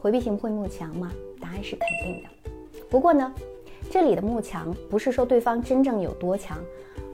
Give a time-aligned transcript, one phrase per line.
[0.00, 1.10] 回避型会慕强吗？
[1.40, 2.50] 答案是肯定的。
[2.88, 3.32] 不过呢，
[3.90, 6.56] 这里的慕强不是说对方真正有多强，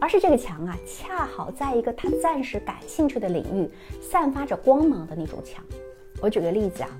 [0.01, 3.69] 而是这个强啊，恰好在一个他暂时感兴趣的领域
[4.01, 5.65] 散发着光芒的那种强。
[6.21, 6.91] 我举个例子啊，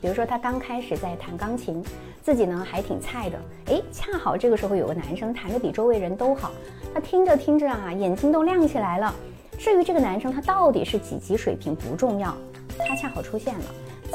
[0.00, 1.82] 比如说他刚开始在弹钢琴，
[2.22, 6.52] 自己呢还挺菜的，诶，恰好这个时候有个男生弹得比周围人都好，
[6.94, 9.14] 他听着听着啊，眼睛都亮起来了。
[9.58, 12.34] 至于这个男生他到底是几级水平不重要，
[12.86, 13.64] 他恰好出现了。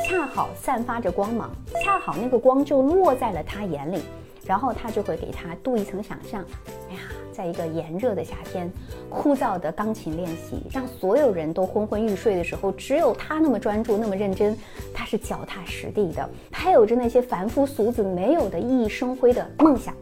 [0.07, 1.49] 恰好散发着光芒，
[1.83, 4.01] 恰好那个光就落在了他眼里，
[4.45, 6.43] 然后他就会给他镀一层想象。
[6.89, 6.99] 哎呀，
[7.31, 8.69] 在一个炎热的夏天，
[9.09, 14.55] 枯燥的钢琴练习让所有人都昏昏欲睡的时候，只有他那么专注，那么认真。
[14.93, 19.93] 他是脚踏实地的，他有着那些凡夫俗子没有的熠熠生辉的梦想。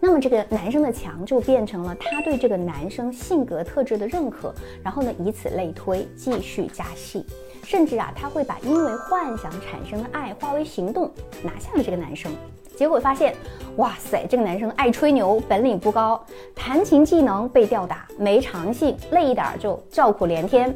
[0.00, 7.24] 那么这个男生的强就变成了他对这个男生性格特质的认可，然后呢，以此类推，继续加戏。
[7.66, 11.10] 甚至啊，他会把因为幻想产生的爱化为行动，
[11.42, 12.30] 拿下了这个男生。
[12.76, 13.34] 结果发现，
[13.76, 20.72] 哇塞，这个男生爱吹牛，本领不高，弹琴技能被吊打，没长性，累一点就叫苦连天。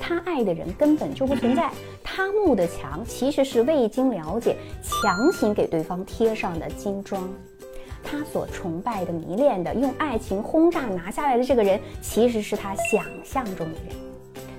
[0.00, 1.70] 他爱的人根本就不存在，
[2.02, 7.28] 他慕的强其实是未经了解，强行给对方贴上的金装。
[8.02, 14.11] 他所崇拜的、迷恋的、用爱情轰炸拿下来的这个人，其实是他想象中的人。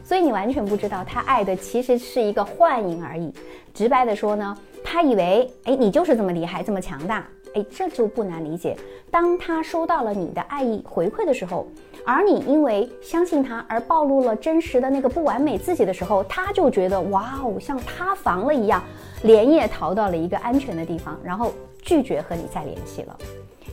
[0.03, 3.33] 所以你完全不知道，他爱的其实是一个幻影而已。
[3.73, 8.77] 直白的说呢，他以为，哎，你就是这么厉害，这么强大，哎，这就不难理解。
[9.09, 11.67] 当他收到了你的爱意回馈的时候，
[12.05, 18.83] 而你因为相信他而暴露了真实的那个不完美自己的时候，他就觉得，哇哦，像塌房了一样，
[19.23, 23.17] 连夜逃到了一个安全的地方，然后拒绝和你再联系了。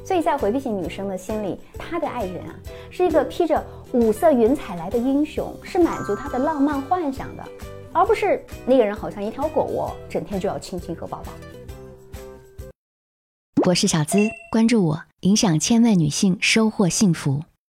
[0.02, 2.54] 所以在回避型女生的心里，她的爱人啊，
[2.90, 7.44] 是一个披着五色云彩来的英雄，是满足他的浪漫幻想的，
[7.92, 11.32] 而不是那个人好像一条狗哦，整天就要亲亲和抱抱。
[13.66, 14.18] 我是小资，
[14.50, 17.42] 关注我，影响千万女性，收获幸福。